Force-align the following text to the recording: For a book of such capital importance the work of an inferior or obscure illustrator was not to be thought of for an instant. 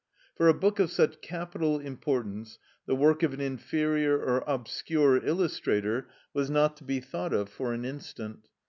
For 0.33 0.47
a 0.47 0.53
book 0.55 0.79
of 0.79 0.89
such 0.89 1.21
capital 1.21 1.77
importance 1.79 2.57
the 2.87 2.95
work 2.95 3.21
of 3.21 3.33
an 3.35 3.39
inferior 3.39 4.17
or 4.17 4.43
obscure 4.47 5.23
illustrator 5.23 6.09
was 6.33 6.49
not 6.49 6.75
to 6.77 6.83
be 6.83 6.99
thought 6.99 7.33
of 7.35 7.49
for 7.49 7.71
an 7.71 7.85
instant. 7.85 8.49